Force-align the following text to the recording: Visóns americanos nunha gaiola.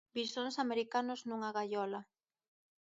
Visóns 0.19 0.55
americanos 0.65 1.19
nunha 1.27 1.49
gaiola. 1.57 2.01